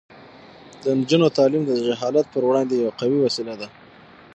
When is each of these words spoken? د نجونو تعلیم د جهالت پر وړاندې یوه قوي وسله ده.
د 0.83 0.85
نجونو 0.99 1.27
تعلیم 1.37 1.63
د 1.65 1.71
جهالت 1.85 2.25
پر 2.33 2.43
وړاندې 2.49 2.73
یوه 2.81 2.93
قوي 2.99 3.19
وسله 3.21 3.53
ده. 3.61 3.67